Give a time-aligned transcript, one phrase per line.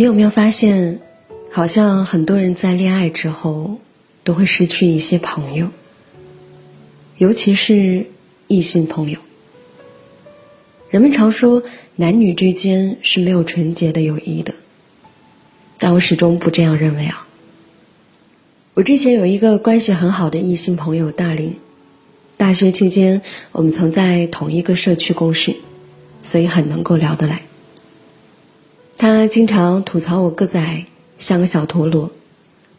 [0.00, 1.00] 你有没有发现，
[1.50, 3.78] 好像很多人在恋爱之后
[4.22, 5.70] 都会失去一些朋友，
[7.16, 8.06] 尤其是
[8.46, 9.18] 异性朋友。
[10.88, 11.64] 人们常说
[11.96, 14.54] 男女之间是没有纯洁的友谊的，
[15.78, 17.26] 但我始终不这样认为啊。
[18.74, 21.56] 我之前有一个关系很好的异性朋友大林，
[22.36, 23.20] 大学期间
[23.50, 25.56] 我们曾在同一个社区共事，
[26.22, 27.42] 所以很能够聊得来。
[28.98, 32.10] 他经常吐槽我个子矮，像个小陀螺；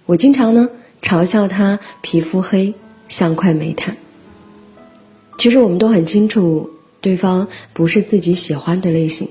[0.05, 0.69] 我经常呢
[1.01, 2.73] 嘲笑他皮肤黑，
[3.07, 3.95] 像块煤炭。
[5.37, 6.71] 其实我们都很清楚。
[7.01, 9.29] 对方不是自己喜欢的类型，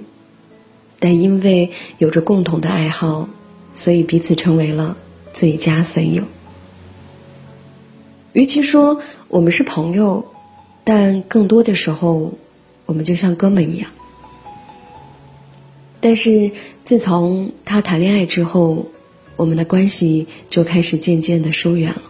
[0.98, 3.28] 但因为有着共同的爱好，
[3.74, 4.96] 所以彼此成为了
[5.34, 6.24] 最佳损友。
[8.32, 10.24] 与其说我们是朋友，
[10.82, 12.32] 但更多的时候，
[12.86, 13.90] 我们就像哥们一样。
[16.00, 16.50] 但是
[16.84, 18.86] 自从他谈恋爱之后，
[19.36, 22.02] 我们的关系就开始渐渐的疏远了。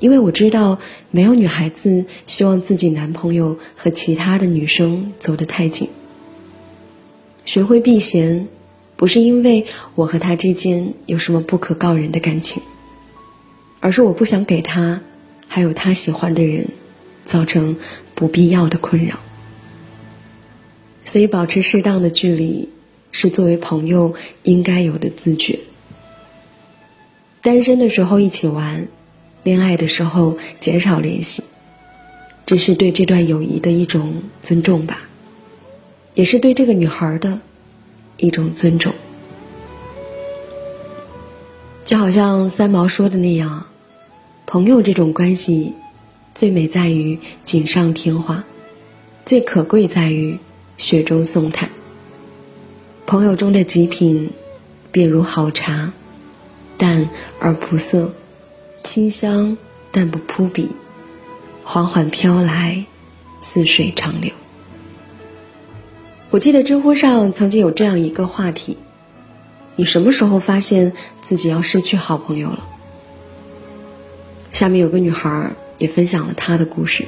[0.00, 0.78] 因为我知道，
[1.10, 5.88] 没有女孩子希望自己男朋友和其他的女生走得太近。
[7.44, 8.46] 学会避嫌，
[8.96, 12.62] 不是因为我和他之间有什么不可告人的感情，
[13.80, 15.00] 而是我不想给他，
[15.48, 16.68] 还有他喜欢的人，
[17.24, 17.76] 造成
[18.14, 19.18] 不必要的困扰。
[21.08, 22.68] 所以，保持适当的距离，
[23.12, 25.58] 是作为朋友应该有的自觉。
[27.40, 28.86] 单身的时候一起玩。
[29.42, 31.42] 恋爱的时候减少联系，
[32.44, 35.08] 这是对这段友谊的一种尊重吧，
[36.12, 37.40] 也是对这个女孩的
[38.18, 38.92] 一种尊重。
[41.82, 43.64] 就好像三毛说的那样，
[44.44, 45.72] 朋友这种关系，
[46.34, 48.44] 最美在于锦上添花，
[49.24, 50.36] 最可贵在于
[50.78, 51.68] 雪中送炭。
[53.04, 54.30] 朋友中的极品，
[54.90, 55.92] 便如好茶，
[56.78, 57.10] 淡
[57.40, 58.12] 而不涩。
[58.84, 59.58] 清香
[59.90, 60.70] 但不扑鼻，
[61.64, 62.86] 缓缓飘来，
[63.40, 64.30] 似水长流。
[66.30, 68.78] 我记得知乎上曾经有这样一个话题：
[69.76, 72.64] 你什么时候发现自己要失去好朋友了？
[74.52, 77.04] 下面有个女孩也分享了她的故事。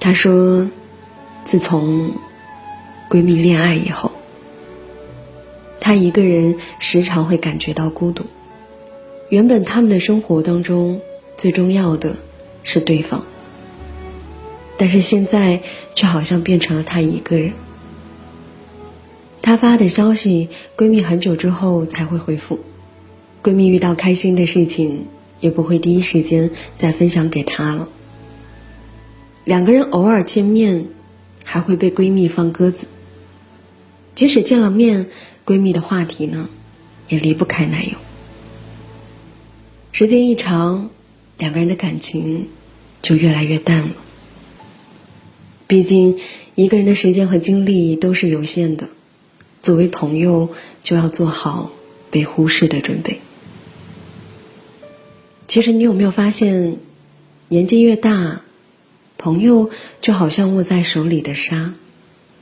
[0.00, 0.68] 她说，
[1.44, 2.12] 自从
[3.08, 4.12] 闺蜜恋爱以后，
[5.80, 8.24] 她一个人时常会感觉到孤独。
[9.28, 11.00] 原本他们的生活当中
[11.36, 12.16] 最重要的
[12.62, 13.24] 是对方，
[14.76, 15.62] 但是现在
[15.94, 17.52] 却好像变成了她一个人。
[19.42, 22.58] 她发的消息，闺蜜很久之后才会回复；
[23.42, 25.06] 闺蜜遇到开心的事情，
[25.40, 27.88] 也不会第一时间再分享给她了。
[29.44, 30.86] 两个人偶尔见面，
[31.44, 32.88] 还会被闺蜜放鸽子。
[34.16, 35.06] 即使见了面，
[35.44, 36.48] 闺蜜的话题呢，
[37.08, 37.96] 也离不开男友。
[39.92, 40.88] 时间一长，
[41.36, 42.48] 两个人的感情
[43.02, 43.90] 就越来越淡了。
[45.66, 46.18] 毕竟，
[46.54, 48.88] 一个人的时间和精力都是有限的，
[49.62, 50.48] 作为朋友
[50.82, 51.70] 就要做好
[52.10, 53.20] 被忽视的准备。
[55.46, 56.78] 其实，你有没有发现，
[57.48, 58.40] 年纪越大，
[59.18, 59.68] 朋友
[60.00, 61.74] 就好像握在手里的沙，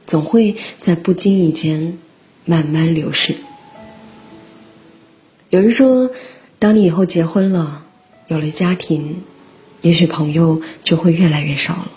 [0.06, 1.98] 总会在不经意间
[2.44, 3.36] 慢慢流逝。
[5.50, 6.10] 有人说。
[6.60, 7.84] 当你以后结婚了，
[8.26, 9.16] 有了家庭，
[9.82, 11.90] 也许朋友就会越来越少了。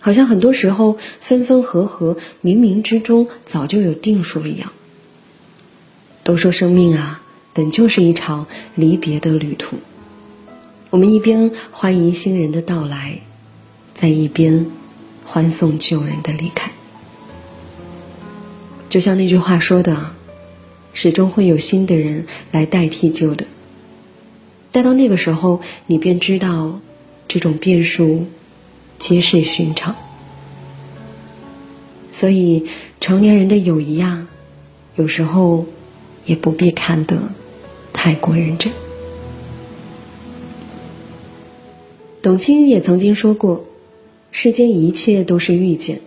[0.00, 4.72] 好像很多时候分分合合，冥冥之中早就有定数一样。
[6.24, 7.22] 都说生命啊，
[7.52, 9.76] 本就是一场离别的旅途。
[10.88, 13.20] 我们一边欢迎新人的到来，
[13.94, 14.66] 在一边
[15.30, 16.70] 欢送旧人的离开。
[18.88, 20.10] 就像那句话说的。
[20.92, 23.46] 始终会有新的人来代替旧的，
[24.72, 26.80] 待到那个时候，你便知道，
[27.28, 28.26] 这种变数
[28.98, 29.94] 皆是寻常。
[32.10, 32.66] 所以，
[33.00, 34.26] 成年人的友谊啊，
[34.96, 35.64] 有时候
[36.26, 37.16] 也不必看得
[37.92, 38.72] 太过认真。
[42.20, 43.64] 董卿也曾经说过
[44.32, 46.00] ：“世间一切都是遇见，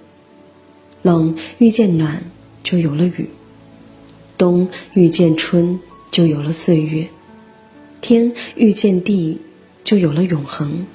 [1.02, 2.24] 冷遇见暖，
[2.64, 3.30] 就有了雨。”
[4.36, 5.80] 冬遇见春，
[6.10, 7.06] 就有了岁月；
[8.02, 9.40] 天遇见地，
[9.84, 10.86] 就有了永恒；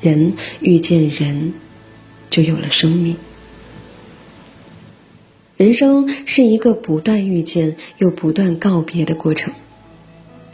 [0.00, 1.52] 人遇见人，
[2.28, 3.16] 就有了生命。
[5.56, 9.54] 人生是一个不断遇见又不断告别的过程。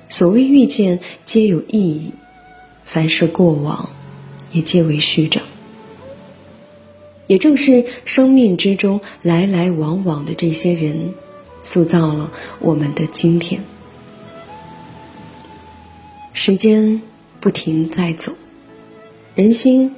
[0.08, 2.12] 所谓遇见，皆有意义；
[2.84, 3.88] 凡是过往，
[4.52, 5.42] 也皆为虚长。
[7.26, 11.14] 也正是生命之中来来往往的这些人，
[11.62, 12.30] 塑造了
[12.60, 13.62] 我们的今天。
[16.32, 17.00] 时间
[17.40, 18.32] 不停在走，
[19.34, 19.94] 人心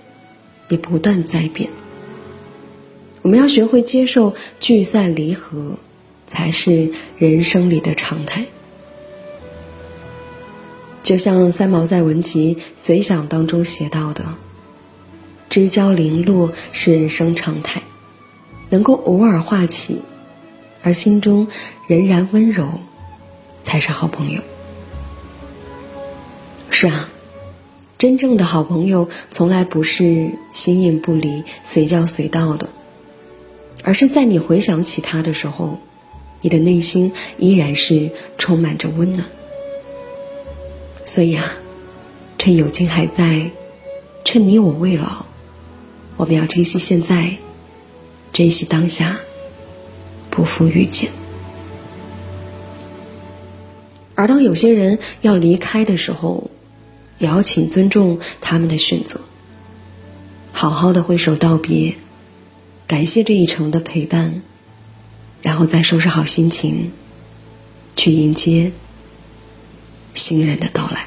[0.69, 1.69] 也不断在变。
[3.23, 5.77] 我们要学会接受聚散离合，
[6.27, 8.47] 才是人生里的常态。
[11.03, 14.25] 就像三毛在文集《随想》当中写到的
[15.49, 17.83] ：“知交零落是人生常态，
[18.71, 20.01] 能够偶尔化起，
[20.83, 21.49] 而心中
[21.87, 22.69] 仍然温柔，
[23.63, 24.43] 才是好朋友。”
[26.71, 27.09] 是啊，
[27.97, 32.69] 真正的好朋友从来不是形影不离、随叫随到的。
[33.85, 35.79] 而是在你回想起他的时候，
[36.43, 39.25] 你的内心依然是充满着温暖。
[41.07, 41.55] 所以啊，
[42.37, 43.51] 趁友情还在，
[44.25, 45.25] 趁你我未老，
[46.19, 47.39] 我们要珍惜现在，
[48.33, 49.19] 珍惜当下，
[50.29, 51.11] 不负遇见。
[54.17, 56.51] 而当有些人要离开的时候，
[57.19, 59.21] 也要请尊重他们的选择，
[60.53, 61.95] 好好的挥手道别。
[62.89, 64.43] 感谢这一程的陪伴，
[65.41, 66.91] 然后再收拾好心情，
[67.95, 68.73] 去迎接
[70.15, 71.07] 新人的到来。